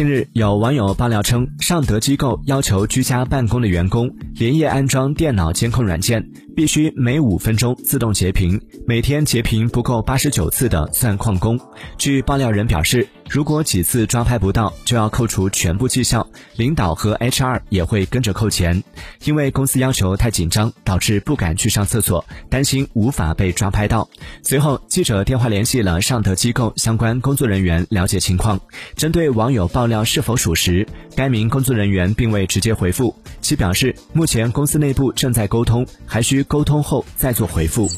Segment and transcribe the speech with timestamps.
[0.00, 6.26] 近日，有网友爆料称，尚德机构要求居家办公的员工连夜安装电脑监控软件，
[6.56, 11.60] 必须每五分钟自动截屏，每天截屏不够八十九次的算旷工。
[11.98, 16.26] 据爆料人表示，如果几次抓拍不到，就要扣除全部绩效，
[16.56, 18.82] 领导和 HR 也会跟着扣钱。
[19.22, 24.08] 因为公司要求太紧张，导致不敢去上厕所，担心无法被抓拍到。
[24.42, 28.60] 随后，记者电话联系了尚德机构相关工作人员了解情况，
[28.96, 37.88] 针对网友爆料是否属实，该名工作人员并未直接回复，其表示目前公司内部正在沟通，还需沟通后再做回复。